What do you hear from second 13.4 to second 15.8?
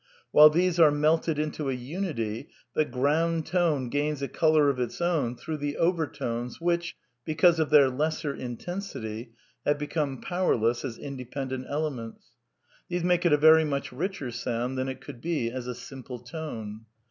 much richer sound than it could be as a